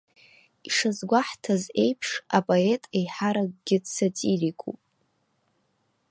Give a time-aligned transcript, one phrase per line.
[0.67, 4.81] Ишазгәаҳҭаз еиԥш, апоет еиҳаракгьы дсатирикуп.